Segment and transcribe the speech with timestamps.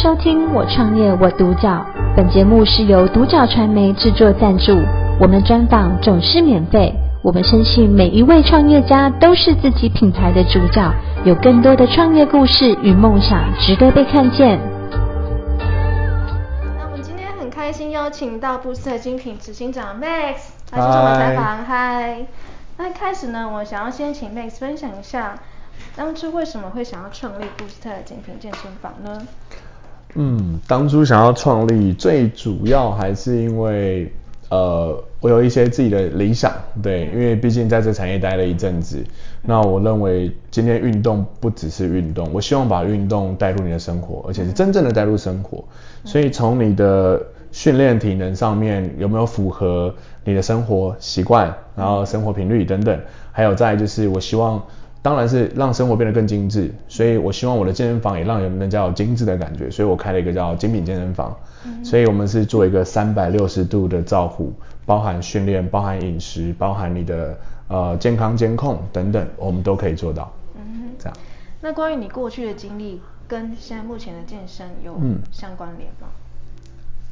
[0.00, 1.84] 收听我创业我独角，
[2.16, 4.78] 本节目是由独角传媒制作赞助，
[5.20, 6.94] 我们专访总是免费。
[7.20, 14.60] 我们深信每一位创业家都是自己品牌的主角，有更多的创业故事与梦想值得被看见。
[16.78, 20.36] 那我们今天很开心邀请到 Boost 精品执行长 Max
[20.70, 21.64] 来接受我们采访。
[21.64, 22.24] 嗨，
[22.76, 25.34] 那一开始呢，我想要先请 Max 分享一下。
[25.96, 29.26] 当初为什么会想要创立 Boost 精品健身房呢？
[30.14, 34.10] 嗯，当初想要创立，最主要还是因为，
[34.48, 36.50] 呃，我有一些自己的理想，
[36.82, 39.04] 对，因为毕竟在这产业待了一阵子，
[39.42, 45.62] 那我认为今天运动不只是运动，我希望把运动带入你的生活，而且是真正的带入生活，
[46.04, 47.20] 所以从你的
[47.52, 49.94] 训练体能上面有没有符合
[50.24, 52.98] 你的生活习惯，然后生活频率等等，
[53.30, 54.60] 还有再就是我希望。
[55.08, 61.34] 当然是让生活变得更精致，所以我希望我的健身房也让人家有精致的感觉，所以我开了一个叫精品健身房。
[61.64, 64.52] 嗯、所以我们是做一个三百六十度的照护，
[64.84, 70.30] 包含训练、包含饮食、包含你的呃健康监控等等，我们都可以做到。
[70.58, 71.16] 嗯，这样。
[71.62, 74.92] 那关于你过去的经历跟现在目前的健身有
[75.32, 76.08] 相关联吗？
[76.08, 76.27] 嗯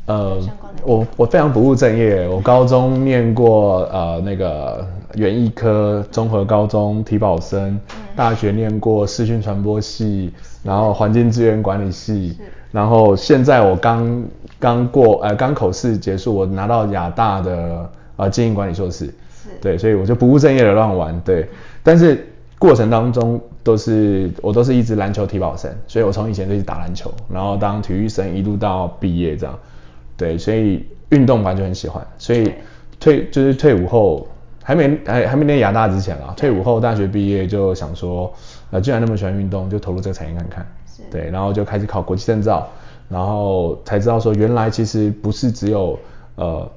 [0.07, 0.39] 呃，
[0.85, 7.79] 我我非常不务正业，我高中念过呃那个园艺科综合高中体保生，
[8.15, 10.33] 大学念过视讯传播系，
[10.63, 12.39] 然后环境资源管理系，
[12.71, 14.25] 然后现在我刚
[14.61, 19.13] 刚过呃刚口试结束，我拿到亚大的呃经营管理硕士，
[19.61, 21.49] 对，所以我就不务正业的乱玩，对，
[21.83, 22.25] 但是
[22.61, 29.59] 过程当中都是我都是一直篮球体保生，所以我从以前就一直打篮球，然后当体育生一路到毕业这样。
[30.17, 32.53] 对，所以运动本来就很喜欢，所以
[32.99, 34.27] 退就是退伍后
[34.63, 38.33] 还没还还没念亚大之前啊，退伍后大学毕业就想说，
[38.71, 40.67] 呃，既然那么喜欢运动，就投入这个产业看看。
[41.11, 42.67] 对，然后就开始考国际证照，
[43.09, 45.99] 然后才知道说原来其实不是只有
[46.37, 46.69] 呃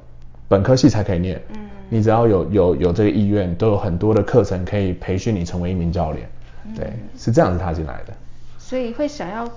[0.48, 6.30] 本科系才可以念，嗯，你只要有有有这个意愿，都有很多的课程可以培训你成为一名教练。
[6.76, 8.14] 对，嗯，是这样子踏进来的。
[8.58, 9.50] 所以会想要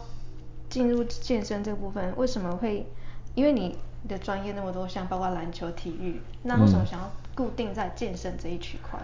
[0.71, 2.87] 进入健身这部分，为什么会？
[3.35, 3.77] 因为你
[4.09, 8.99] 的专业那么多项，包括篮球、体育，那为什么想要固定在健身这一区块？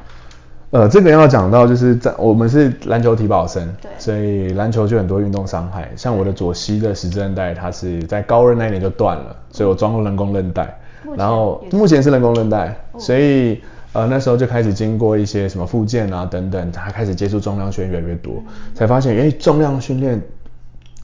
[0.71, 10.79] 呃，这个要讲到就是在我们是篮球体保生，对，所以篮球就很多运动伤害，像我的左膝的十字韧带，它是在高二那一年就断了，所以我装了人工韧带，
[11.17, 13.63] 然后目前是人工韧带，所以
[13.95, 20.21] 呃那时候就开始经过一些什么复健啊等等，他开始接触重量训练越来越多，嗯、才发现哎重量训练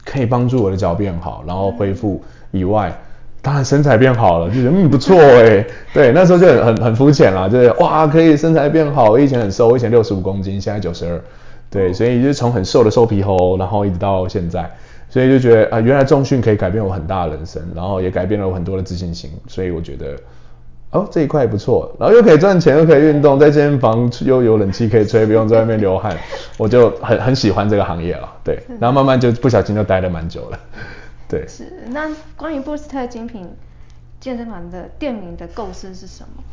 [0.03, 2.21] 可以帮助我的脚变好，然后恢复
[2.51, 2.95] 以外。
[3.45, 5.63] 嗯当然身材变好了，就觉得嗯不错哎，
[5.93, 11.21] 对，那时候就很很很肤浅啦，就是哇可以身材变好，我以前很瘦，我以前六十五公斤，现在九十二，
[11.69, 14.67] 对，所以就是从很瘦的瘦皮猴，然后一直到现在，
[15.09, 20.15] 所以就觉得啊、呃、原来重训可以改变我很大的人生，然后也改变了我很多的自信心，所以我觉得
[20.89, 26.17] 哦这一块也不错，然后又可以赚钱又可以运动，在健身房又有冷气可以吹，不用在外面流汗，
[26.57, 30.59] 我就很很喜欢这个行业了，对，然后慢慢就不小心就待了蛮久了。
[31.27, 33.47] 对，是那关于布斯特精品
[34.19, 36.43] 健身房的店名的构思是什么？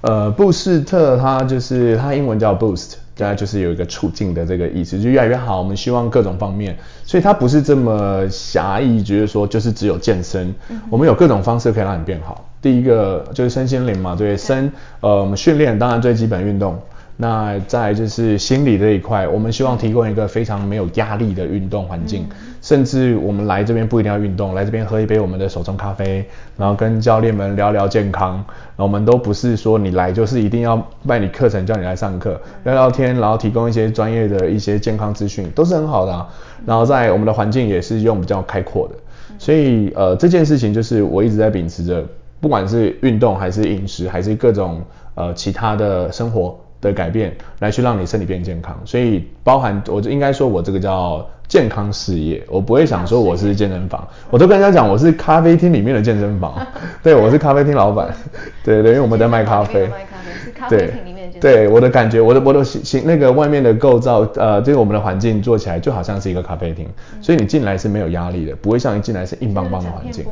[0.00, 5.58] 呃，布斯特它就是它英文叫 Boost，大概就是有一个促进的这个意思，就越来越好。
[5.58, 12.44] 我们希望各种方面，所以它不是这么狭义，觉得说就是只有健身，嗯、我们有各种方式可以让你变好。
[12.62, 14.70] 第一个就是身心灵嘛，对，身
[15.00, 16.80] 呃我们训练当然最基本运动。
[17.20, 26.24] 那再就是心理这一块，我们希望提供一个非常没有压力的运动环境，嗯、甚至我们来这边不一定要运动，来这边喝一杯我们的手冲咖啡，
[26.56, 28.44] 然后跟教练们聊聊健康，
[28.76, 36.28] 我们都不是说你来就是一定要卖你课程叫你来上课，聊聊天，然后提供一些专业的一些健康资讯，都是很好的啊。
[36.64, 38.94] 然后在我们的环境也是用比较开阔的，
[39.40, 42.06] 所以呃这件事情就是我一直在秉持着，
[42.38, 44.80] 不管是运动还是饮食还是各种
[45.16, 46.56] 呃其他的生活。
[46.80, 56.54] 的改变来去让你身体变健康，所以包含我就应该说我这个叫健康事业，我不会想说我是健身房，我都跟人家讲我是咖啡厅里面的健身房，
[57.02, 58.14] 对，我是咖啡厅老板，
[58.62, 66.86] 对对，因为我们在卖咖啡，卖咖啡是咖啡厅里面的健身房，对，对我的感觉，我的我的形那个外面的构造，呃，就是我们的环境做起来就好像是一个咖啡厅，
[67.20, 70.24] 所以你进来是没有压力的，不会像一进来是硬邦邦的环境。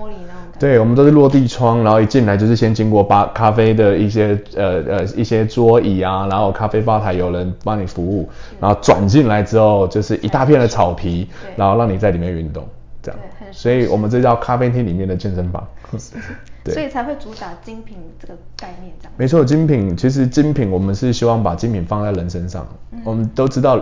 [0.59, 8.27] 对，我们都是落地窗，然后一进来就是先经过吧咖啡的一些呃呃一些桌椅啊，然后咖啡吧台有人帮你服务，
[8.59, 12.67] 然后转进来之后就是一大片的草皮，然后让你在里面运动，
[13.03, 13.21] 这样。
[13.53, 15.63] 所以我们这叫咖啡厅里面的健身房。
[16.65, 19.13] 对，所以才会主打精品这个概念，这样。
[19.19, 22.67] 没错，精品其实精品我们是希望把精品放在人身上。
[22.93, 23.79] 嗯、我们都知道，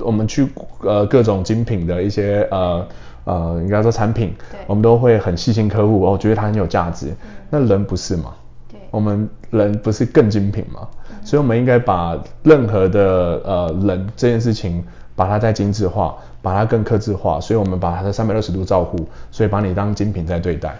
[0.00, 0.48] 我们去
[0.82, 2.84] 呃各种精品的一些呃。
[3.26, 4.32] 呃，应该说产品，
[4.68, 7.08] 我们都会很细心客户，我觉得它很有价值。
[7.08, 7.16] 嗯、
[7.50, 8.32] 那人不是吗？
[8.70, 10.86] 对，我们人不是更精品吗？
[11.10, 13.02] 嗯、所以我们应该把任何的
[13.44, 14.80] 呃人这件事情，
[15.16, 17.40] 把它再精致化，把它更克制化。
[17.40, 20.76] 所以我们把它的三百六十度照顾，所以把你当精品在对待。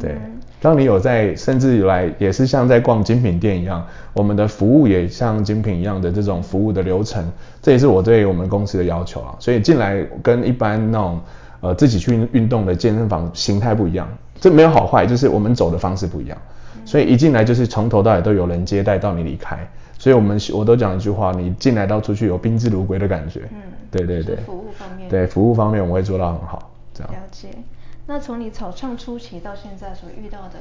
[0.00, 7.24] 对，嗯、当你有在，甚至有来也是像在逛精品店一样，我们的服务也像精品一样的这种服务的流程，
[7.62, 9.36] 这也是我对我们公司的要求啊。
[9.38, 11.20] 所以进来跟一般那种。
[11.60, 14.08] 呃，自己去运动的健身房形态不一样，
[14.40, 16.36] 这没有好坏，就是我们走的方式不一样。
[16.76, 19.58] 嗯、所以一进来就是从头到尾都有人接待到你离开，
[19.98, 23.42] 所以我们我都讲一句话，你进来到出去有宾至如归的感觉。
[23.52, 23.58] 嗯，
[23.90, 24.36] 对对对。
[24.36, 25.08] 服务方面。
[25.08, 27.12] 对服务方面我们会做到很好，这样。
[27.12, 27.48] 了解。
[28.06, 30.54] 那从你草创初期到现在所遇到的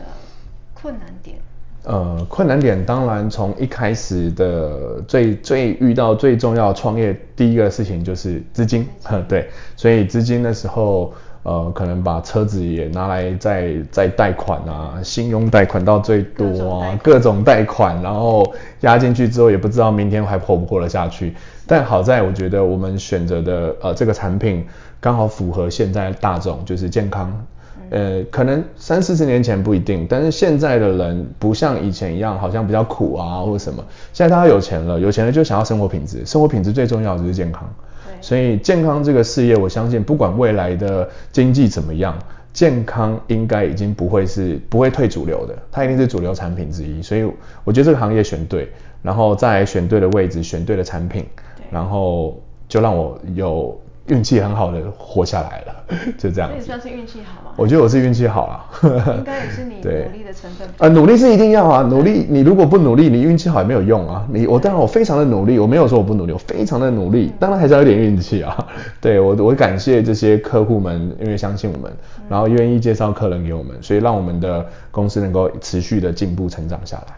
[0.73, 1.37] 困难点？
[1.85, 18.43] 呃，困难点当然从一开始的最最遇到最重要创业第一个事情就是资金，呵， 对，所以资金的时候，呃，可能把车子也拿来再再贷款啊，信用贷款到最多啊，各种贷款，款，然后
[18.79, 21.35] 押进去之后也不知道明天还活不活得下去。
[21.67, 24.65] 但好在我觉得我们选择的呃这个产品
[24.99, 27.45] 刚好符合现在大众就是健康。
[27.89, 33.83] 呃，可能三四十年前不一定，但是现在的人不像以前一样，好像比较苦啊或者什么。
[34.11, 37.67] 现在大家有钱了，有钱了就想要生活品质，生活品质最重要的就是健康。
[38.05, 38.13] 对。
[38.21, 42.17] 所以健康这个事业，我相信不管未来的经济怎么样，
[42.53, 47.01] 健康应该已经不会是不会退主流的，它一定是主流产品之一。
[47.01, 47.23] 所以
[47.63, 48.69] 我觉得这个行业选对，
[49.01, 51.25] 然后再选对的位置，选对的产品，
[51.69, 53.79] 然后就让我有。
[54.07, 55.75] 运气很好的活下来了，
[56.17, 56.49] 就这样。
[56.51, 57.53] 这也算是运气好吗？
[57.55, 58.69] 我觉得我是运气好啊。
[59.17, 60.67] 应该也是你 努力的成分。
[60.77, 64.27] 啊，努力是一定要啊，努力你如果不努力，你运气好也没有用啊。
[64.31, 68.67] 你我当然我非常的努力，我没有说我不努力，我非常的努力，当然还是要有点运气啊。
[69.01, 71.91] 对我我感谢这些客户们，因为相信我们，
[72.29, 77.15] 然后愿意介绍客人给我们，所以让我们的公司能够持续的进步成长下来。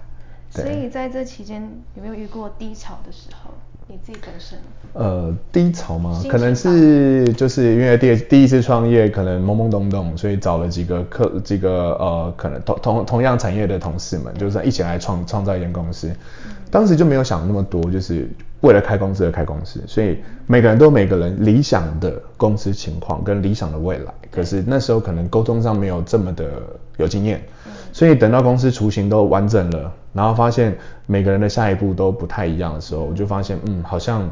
[0.50, 3.52] 所以在这期间有没有遇过低潮的时候？
[3.90, 4.60] 你自己本身？
[4.94, 6.22] 呃，低潮吗？
[6.30, 16.08] 可能是就是因为第第一次创业，可能懵懵懂懂，所以找了几个客，几个呃，可能同同同样产业的同事们，就是一起来创创造一间公司。
[16.10, 18.30] 嗯、当时就没有想那么多，就是
[18.62, 20.18] 为了开公司而开公司，所以
[20.48, 24.14] 每个人都有每个人理想的公司情况跟理想的未来。
[24.32, 26.46] 可是那时候可能沟通上没有这么的
[26.98, 27.42] 有经验。
[27.98, 30.78] 所以等到公司雏形都完整了，然后发现
[31.08, 34.30] 每个人的下一步都不太一样的时候，我就发现，嗯，好像，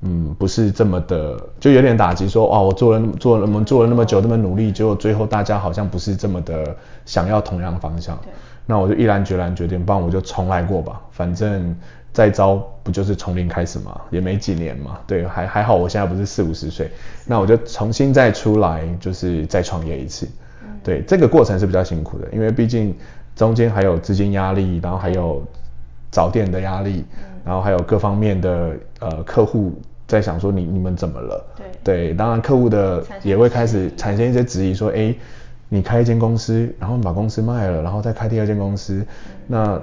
[0.00, 6.74] 嗯，不是这么的，就有点打击，说，哇，我做了做了我们做了那么久，那么努力，结果最后大家好像不是这么的
[7.04, 8.18] 想要同样的方向。
[8.64, 11.76] 那我就毅然决然决定，不然我就重来过吧，反正
[12.10, 16.90] 再招不就是从零开始嘛，也没几年嘛，对，还还好，我现在不是四五十岁，
[17.26, 20.26] 那我就重新再出来，就是再创业一次。
[20.84, 22.94] 对，这个过程是比较辛苦的，因为毕竟
[23.34, 25.42] 中间还有资金压力，然后还有
[26.12, 29.72] 找店的压力，嗯、然后还有各方面的呃客户
[30.06, 31.44] 在想说你你们怎么了？
[31.56, 35.14] 对，对，当然客户的也会开始产生一些质疑，说哎，
[35.70, 39.06] 你开一间公司，然后你把公司卖了，然后再开第二间公司，嗯、
[39.46, 39.80] 那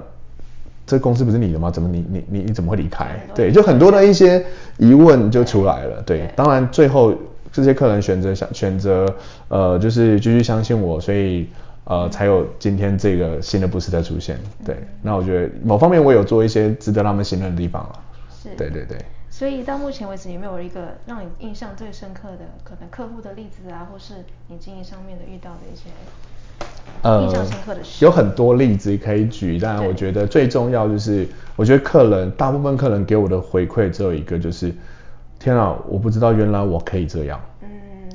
[0.86, 1.68] 这公司不是你的吗？
[1.68, 3.08] 怎么你你你你怎么会离开？
[3.34, 4.44] 对，就很多的一些
[4.78, 6.00] 疑问就出来了。
[6.06, 7.12] 对，对当然最后。
[7.52, 9.06] 这些客人选择想选择，
[9.48, 11.46] 呃，就是继续相信我，所以
[11.84, 14.38] 呃，才有今天这个新的 Boost 的出现。
[14.64, 18.00] 对，那我觉得某方面我有做一些值得他们信任的地方了。
[18.42, 18.96] 是，对对对。
[19.28, 24.14] 所以到目前为止，有没有一个让你印象最深刻的可能客户的例子啊，或是
[24.48, 25.90] 你经营上面的遇到的一些
[27.24, 28.04] 印象深刻的事？
[28.04, 34.72] 呃，有很多例子可以举，但我觉得最重要就是，我觉得客人大部分客人给我的回馈只有一个，就是。
[35.38, 37.40] 天啊，我不知道原来我可以这样。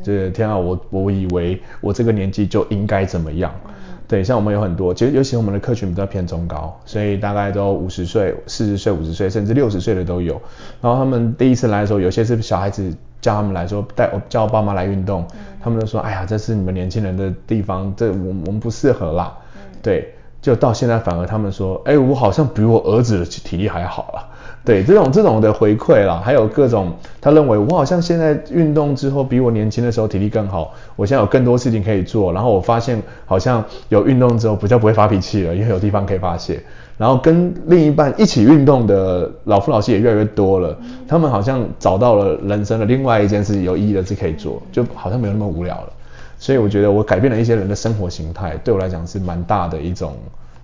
[0.08, 3.54] 嗯，就是天啊，我我以为我这个年纪就应该怎么样。
[3.68, 3.74] 嗯，
[4.08, 10.42] 对，像我们有很多，其实尤其我们的客群比较偏中高，所以大概都五十岁、四十岁、五十岁，甚至六十岁的都有。
[10.82, 19.38] 然后他们第一次来的时候，有些是小孩子叫他们来说带我叫我爸妈来运动，嗯，他们就说，哎呀，这是你们年轻人的地方，这我我们不适合啦。
[19.56, 24.30] 嗯，对，就到现在反而他们说，哎，我好像比我儿子的体力还好了。
[24.66, 36.62] 对，这种这种的回馈啦，还有各种，他认为我好像现在运动之后比我年轻的时候体力更好，我现在有更多事情可以做，然后我发现好像有运动之后比较不会发脾气了，因为有地方可以发泄，
[36.98, 40.78] 然后跟另一半一起运动的老夫老妻也越来越多了，
[41.08, 45.94] 他们好像找到了人生的另外一件事有意义的事可以做，就好像没有那么无聊了，
[46.38, 50.14] 所以我觉得我改变了一些人的生活形态，对我来讲是蛮大的一种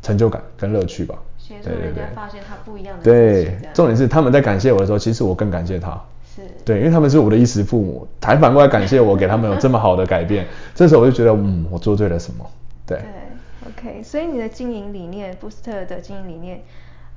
[0.01, 1.15] 成就感跟乐趣吧。
[1.45, 3.03] 协助人家发现他不一样的。
[3.03, 6.01] 对，重点是他们在感谢我的时候，其实我更感谢他。
[6.33, 12.49] 是，对，因为他们是我的衣食父母，还反过来感谢我给他们有这么好的改变， 这时候我就觉得，嗯，我做对了什么？
[12.85, 12.97] 对。
[12.97, 16.61] 对，OK，所以你的经营理念，Boost 的经营理念，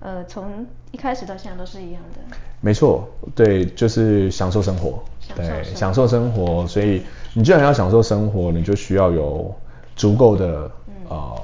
[0.01, 2.37] 呃，从一开始到现在都是一样的。
[2.61, 6.67] 没错，对，就是享受生活，享受生活，对，享受生活。
[6.67, 7.03] 所以
[7.33, 9.55] 你既然要享受生活，你就需要有
[9.95, 11.37] 足够的、嗯、呃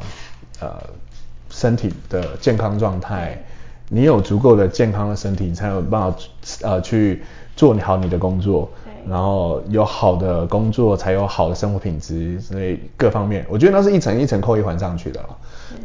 [0.61, 0.83] 呃
[1.53, 3.41] 身体的健康状态。
[3.89, 6.19] 你有足够的健康的身体，你才有办法
[6.63, 7.23] 呃去
[7.55, 8.69] 做好你的工作。
[9.05, 15.39] 然后有好的工作，才有好的生活品质，所以各方面，我觉得那是一层一层扣一环上去的了。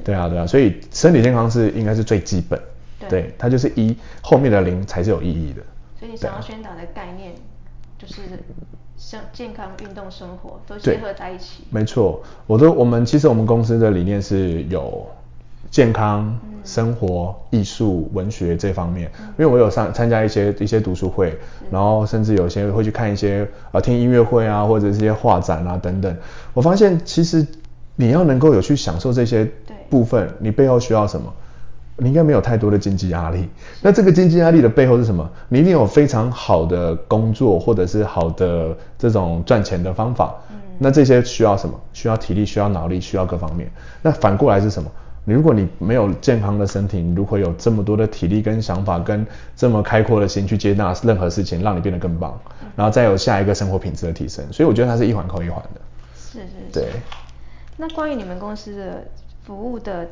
[0.03, 2.61] 对啊，对啊，所以身体健康是应该是最基本。
[2.99, 5.63] 对，对，它就是一，后面的零才是有意义的。
[5.99, 7.33] 所以你想要宣导的概念，
[7.97, 8.21] 就是
[8.97, 11.63] 像健康、运动、生活都结合在一起。
[11.71, 15.07] 没错，我都我们其实我们公司的理念是有
[15.69, 19.11] 健康、嗯、生活、艺术、文学这方面。
[19.19, 21.37] 嗯、因为我有上参加一些一些读书会，
[21.69, 26.15] 然后甚至有些会去看一些呃听音乐会啊，或者是一些画展啊等等。
[26.53, 27.45] 我发现其实
[27.95, 29.49] 你要能够有去享受这些
[29.89, 31.33] 部分，你背后需要什么？
[31.99, 33.49] 你应该没有太多的经济压力。
[33.81, 35.27] 那这个经济压力的背后是什么？
[35.49, 40.35] 你一定有非常好的工作，或者是好的这种赚钱的方法。
[40.51, 40.55] 嗯。
[40.77, 41.73] 那这些需要什么？
[41.93, 43.67] 需要体力，需要脑力，需要各方面。
[44.03, 44.87] 那反过来是什么？
[45.27, 52.39] 你如果你没有健康的身体，你如何有这么多的体力跟想法，跟这么开阔的心去接纳任何事情，让你变得更棒，
[52.77, 54.45] 然后再有下一个生活品质的提升。
[54.53, 55.81] 所以我觉得它是一环扣一环的。
[56.15, 56.71] 是是是。
[56.71, 56.87] 对。
[57.75, 59.03] 那关于你们公司的
[59.43, 60.07] 服务的。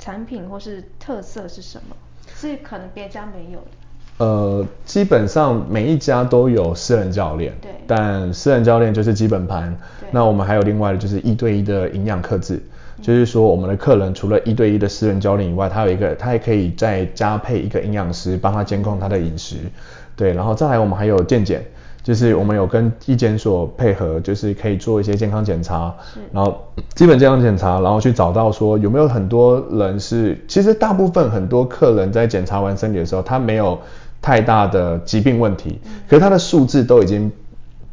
[0.00, 1.96] 产品或是特色是什么？
[2.36, 4.24] 是可能别家没有的。
[4.24, 7.72] 呃，基本上每一家都有私人教练，对。
[7.84, 9.76] 但私人教练就是基本盘。
[10.00, 10.08] 对。
[10.12, 12.62] 那我们还有另外的就是一对一的营养克制，嗯，
[13.00, 19.56] 就是说我们的客人除了一对一的私人教练以外，他有一个，他还可以再加配一个营养师帮他监控他的饮食，
[20.16, 20.32] 对。
[20.32, 21.64] 然后再来我们还有健检。
[22.00, 25.94] 就是我们有跟医检所配合，就是可以做一些健康检查，
[26.32, 26.56] 然后
[26.94, 33.78] 基本健康检查，然后去找到说有没有很多人是，其实大部分很多客人在检查完身体的时候，他没有
[34.22, 35.78] 太大的疾病问题，
[36.08, 37.30] 可是他的数字都已经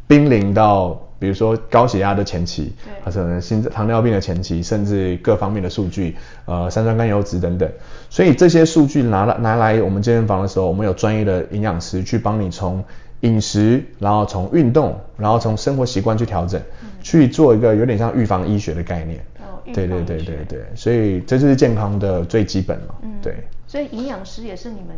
[0.07, 7.69] 濒临到，比如说高血压的前期，或者心糖尿病的前期，甚至各方面的数据，呃，三酸甘油酯等等，
[8.09, 12.83] 所以这些数据拿来拿来我们健身房的时候，我们有专业的营养师去帮你从。
[13.21, 19.19] 饮食，然后从运动，然后从生活习惯去调整，嗯，去做一个有点像预防医学的概念。
[19.39, 22.93] 哦，对对对对对，所以这就是健康的最基本嘛。
[23.01, 23.35] 嗯，对。
[23.65, 24.89] 所以营养师也是你们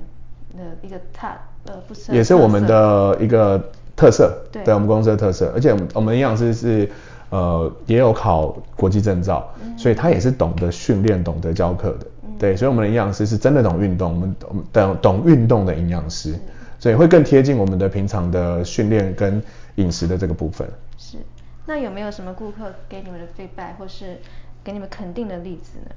[0.58, 1.28] 的一个特
[1.68, 3.64] 呃不是也是我们的一个
[3.98, 5.52] 特色，对，对我们公司的特色。
[5.54, 6.90] 而且我们营养师是
[7.30, 12.38] 呃也有考国际证照，嗯，所以他也是懂得训练、懂得教课的，嗯。
[12.40, 14.14] 对，所以我们的营养师是真的懂运动，
[14.48, 16.34] 我们懂懂运动的营养师。
[16.80, 19.42] 所以会更贴近我们的平常的训练跟
[19.78, 20.68] 饮食的这个部分。
[20.96, 21.18] 是，
[21.66, 24.20] 那有没有什么顾客给你们的 feedback 或是
[24.64, 25.92] 给你们肯定的例子呢？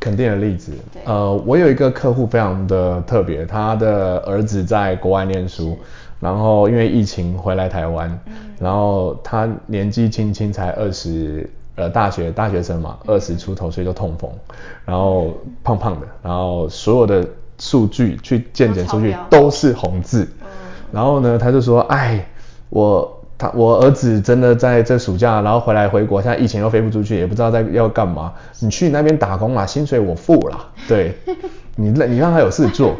[0.00, 0.72] 肯定的例子，
[1.04, 5.78] 呃，我有一个客户非常的特别，他的儿子在国外念书，
[6.22, 14.30] 然后因为疫情回来台湾，嗯，然后他年纪轻轻才二十，呃，大学大学生嘛，二十出头，所以就痛风，
[14.86, 17.28] 然后胖胖的，然后所有的。
[17.58, 20.26] 数据去健检数据都是红字，
[20.90, 22.26] 然后呢，他就说，哎，
[22.70, 28.32] 我他我儿子真的在这暑假，然后回来回国，现在疫情又飞不出去，也不知道在要干嘛。
[28.58, 31.14] 你去你那边打工啦，薪水我付啦，对，
[31.76, 32.96] 你你让他有事做。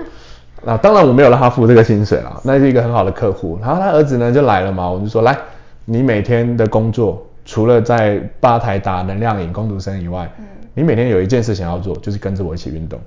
[0.64, 3.58] 那当然我没有让他付这个薪水了，那是一个很好的客户。
[3.60, 5.36] 然后他儿子呢就来了嘛，我就说，来，
[5.84, 12.98] 你每天的工作除了在吧台打能量饮工读生以外，嗯你每天有一件事情要做，就是跟着我一起运动。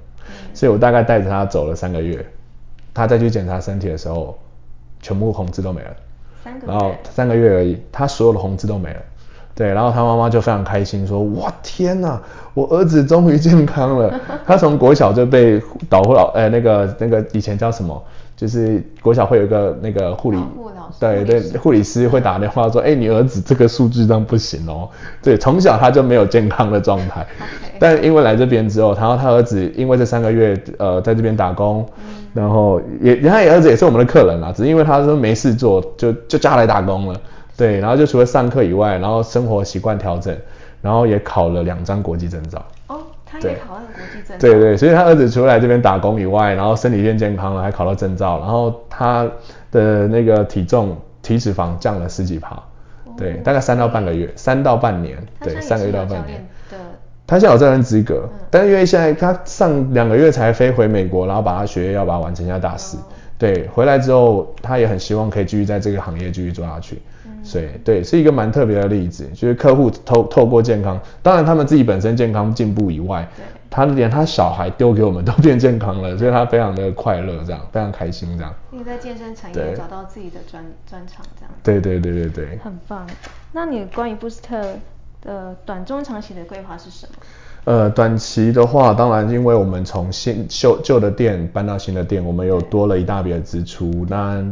[0.54, 2.24] 所以我大概带着他走了三个月，
[2.94, 4.38] 他再去检查身体的时候，
[5.02, 5.88] 全部红字都没了。
[6.44, 6.72] 三个月。
[6.72, 9.00] 然后三个月而已，他所有的红字都没了。
[9.56, 12.22] 对，然后他妈妈就非常开心说：哇天哪，
[12.54, 14.14] 我儿子终于健康了。
[14.46, 18.04] 他从国小就被导护老，呃那个那个以前叫什么？
[18.36, 20.38] 就是国小会有一个那个护理，
[21.00, 24.90] 对对，护理师会打电话说，哎、欸，你儿子这个数据这样不行哦。
[25.24, 27.26] 对，从小他就没有健康的状态。
[27.80, 37.18] 但因为来这边之后，然后他儿子因为这三个月呃在这边打工，嗯、然后也他儿子也是我们的客人啦，只是因为他说没事做，就就叫他来打工了。
[37.58, 40.36] 对，然后就除了上课以外，然后生活习惯调整，
[40.82, 42.66] 然后也考了两张国际证照。
[42.88, 43.00] 哦。
[43.28, 44.40] 他也考了国际证照。
[44.40, 49.28] 对对，所以他儿子除了来这边打工以外，然后身体变健康了，还考到证照，然后他
[49.72, 52.62] 的那个体重、体脂肪降了十几趴，
[53.18, 56.46] 对，大概三到半个月，三到半年，对，三个月到半年。
[57.28, 63.00] 他现在有教练资格，但是因为现在他上两个月才飞回美国，然后把他学业要把它完成一下大四，
[63.40, 67.02] 对，回来之后他也很希望可以继续在这个行业继续做下去。
[67.46, 78.54] 嗯，所以对，是一个蛮特别的例子，就是客户透透过健康，当然他们自己本身健康进步以外，对，他连他小孩丢给我们都变健康了，所以他非常的快乐，这样非常开心这样。
[78.72, 81.52] 因为在健身产业找到自己的专专长这样。
[81.64, 82.60] 对对对对对。
[82.64, 83.08] 很棒。
[83.52, 84.40] 那你关于 Boost
[85.22, 87.14] 的短中长期的规划是什么？
[87.66, 94.06] 呃，短期的话，当然，因为我们从新旧旧的店搬到新的店，我们有多了一大笔的支出。
[94.08, 94.46] 那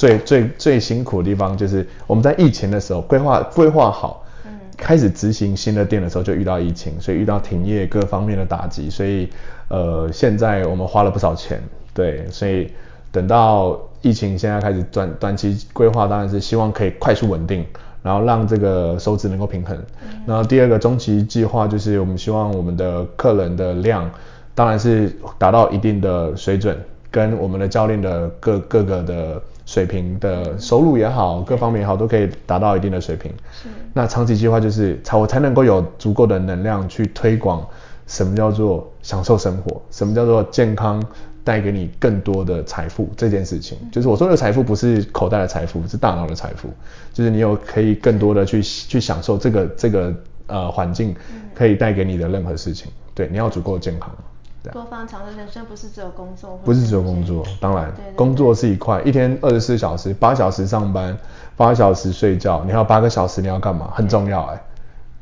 [0.00, 9.28] 最最最辛苦的地方就是我们在疫情的时候规划规划好，嗯，开始执行新的店的时候就遇到疫情，所以遇到停业各方面的打击，所以
[9.68, 11.60] 呃，现在我们花了不少钱，
[11.92, 12.72] 对，所以
[13.12, 17.62] 等到疫情现在开始短短期规划，当然是希望可以快速稳定。
[18.02, 19.78] 然后让这个收支能够平衡。
[20.26, 24.10] 然后第二个中期计划就是我们希望我们的客人的量，
[24.54, 26.74] 当然是达到一定的水准，
[27.10, 33.30] 跟我们的教练的各各个的水平的收入也好，各方面也好，都可以达到一定的水平。
[33.52, 33.68] 是。
[33.94, 37.64] 那长期计划就是才我才能够有足够的能量去推广
[38.06, 41.00] 什么叫做享受生活，什么叫做健康。
[41.42, 46.68] 带给你更多的财富这件事情，就是我说的财富不是口袋的财富，是大脑的财富，
[47.14, 50.14] 就是你有可以更多的去去享受这个这个
[50.46, 51.16] 呃环境
[51.54, 52.92] 可以带给你的任何事情。
[53.14, 54.14] 对，你要足够健康。
[54.62, 54.72] 对。
[54.72, 56.58] 多方尝试人生不是只有工作。
[56.64, 61.16] 不是只有工作，当然，工作是一块，一天二十四小时，八小时上班，
[61.56, 63.90] 八小时睡觉，你还有八个小时你要干嘛？
[63.94, 64.62] 很重要哎。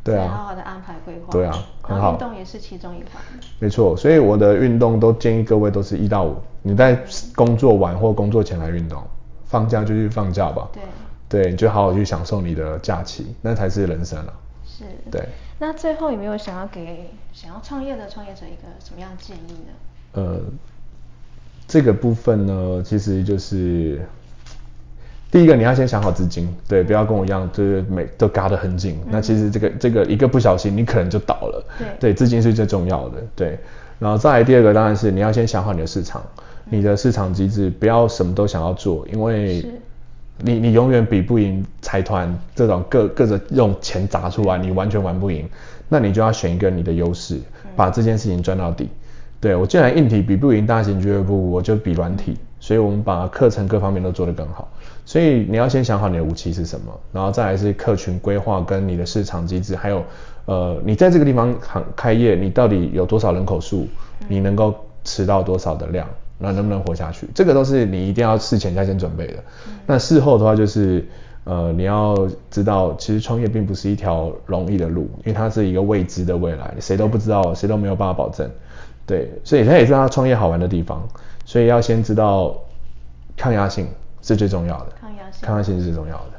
[0.05, 1.31] 对啊，好好的安排规划。
[1.31, 2.13] 对啊，很好。
[2.13, 3.23] 运动也是其中一环。
[3.59, 6.99] 没错，所以我的运动都建议各位都是一到五，你在
[7.35, 9.03] 工作完或工作前来运动，
[9.45, 10.69] 放假就去放假吧。
[10.73, 10.83] 对。
[11.29, 14.33] 对，你就好好去享受你的假期，那才是人生啊。
[14.79, 14.85] 是。
[15.11, 15.29] 对。
[15.59, 19.73] 那最后有没有想要给想要创业的创业者一个什么样的建议呢？
[20.13, 20.41] 呃，
[21.67, 24.01] 这个部分呢，其实就是。
[25.31, 28.99] 第一个，你要先想好资金，对，不要跟我一样，就是每都嘎得很紧。
[29.05, 31.63] 嗯、那其实这个这个一个不小心，你可能就倒了。
[31.79, 33.23] 对，对，资金是最重要的。
[33.37, 33.59] 对，
[33.99, 39.63] 然后再来第二个，当然是你要先想好你的市场，嗯、你的市场机制，不要什么都想要做，因为
[40.41, 45.49] 你你永远比不赢财团这种各各种用钱砸出来，你完全玩不赢。
[45.89, 47.41] 那你就要选一个你的优势，
[47.75, 48.89] 把这件事情赚到底。
[49.41, 54.69] 对，我既然硬体比不赢大型俱乐部，我就比软体，所以我们把课程各方面都做得更好。
[55.05, 60.05] 所以你要先想好你的武器是什么，然后再来是客群规划跟你的市场机制，还有
[60.45, 63.89] 呃你在这个地方开开业，你到底有多少人口数，
[64.29, 64.75] 你能够
[65.05, 66.07] 吃到多少的量，
[66.39, 69.45] 那能不能活下去，这个都是你一定要事前要先准备的。
[69.87, 71.07] 那事后的话就是
[71.45, 78.51] 呃你要知道，其实创业并不是一条容易的路，因为它是一个未知的未来，谁都不知道，谁都没有办法保证。
[79.07, 81.07] 对，所以它也是他创业好玩的地方，
[81.45, 82.57] 所以要先知道
[83.37, 83.87] 抗压性。
[84.21, 86.33] 是最重要的，抗压性，抗压性是最重要的。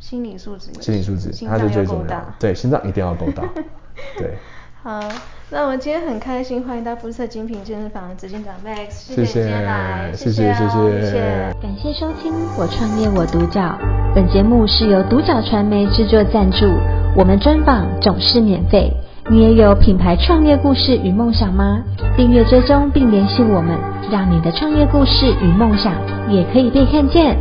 [0.00, 2.34] 心理素质，心理素质，它是最重要的。
[2.40, 3.44] 对，心脏一定要够大。
[4.18, 4.34] 对。
[4.84, 5.00] 好，
[5.48, 11.54] 那我们今天很开心，欢迎到布斯特精品健身房的执行长 Max，谢谢你今天来，谢谢谢谢谢谢。
[11.62, 13.78] 感谢收听我创业我独角，
[14.12, 16.66] 本节目是由独角传媒制作赞助，
[17.16, 18.92] 我们专访总是免费。
[19.30, 21.80] 你也有品牌创业故事与梦想吗？
[22.16, 23.78] 订阅追踪并联系我们，
[24.10, 25.94] 让你的创业故事与梦想
[26.28, 27.36] 也可以被看见。